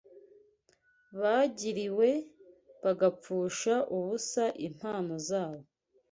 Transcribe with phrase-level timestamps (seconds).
[1.19, 2.09] bagiriwe,
[2.83, 5.63] bagapfusha ubusa impano zabo